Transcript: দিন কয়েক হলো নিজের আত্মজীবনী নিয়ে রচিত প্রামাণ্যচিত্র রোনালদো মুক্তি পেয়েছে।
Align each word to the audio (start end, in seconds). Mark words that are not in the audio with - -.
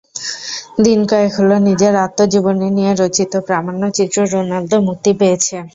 দিন 0.85 0.99
কয়েক 1.09 1.31
হলো 1.39 1.55
নিজের 1.67 1.93
আত্মজীবনী 2.05 2.67
নিয়ে 2.77 2.91
রচিত 2.95 3.33
প্রামাণ্যচিত্র 3.47 4.17
রোনালদো 4.33 4.77
মুক্তি 4.87 5.11
পেয়েছে। 5.19 5.55